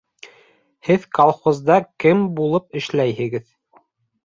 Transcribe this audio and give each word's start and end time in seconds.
Һеҙ 0.87 1.05
колхозда 1.19 1.77
кем 2.05 2.25
булып 2.41 2.81
эшләйһегеҙ? 2.83 3.49